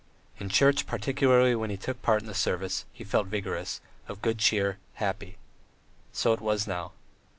[0.39, 4.39] In church, particularly when he took part in the service, he felt vigorous, of good
[4.39, 5.37] cheer, happy.
[6.11, 6.93] So it was now.